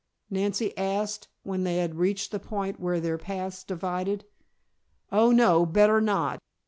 [0.31, 4.25] Nancy asked, when they had reached the point where their paths divided.
[5.11, 6.39] "Oh, no, better not.